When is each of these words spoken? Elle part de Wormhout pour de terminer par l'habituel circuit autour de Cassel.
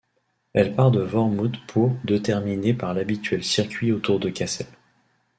Elle 0.53 0.73
part 0.75 0.89
de 0.89 0.99
Wormhout 1.03 1.59
pour 1.67 1.93
de 2.05 2.17
terminer 2.17 2.73
par 2.73 2.95
l'habituel 2.95 3.43
circuit 3.43 3.91
autour 3.91 4.19
de 4.19 4.31
Cassel. 4.31 4.65